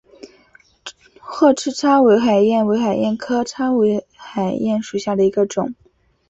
[1.19, 5.75] 褐翅叉尾海燕为海燕科叉尾海燕属下的一个种。